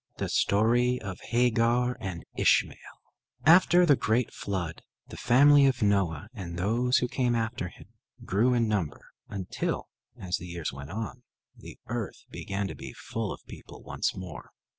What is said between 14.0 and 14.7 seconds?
more.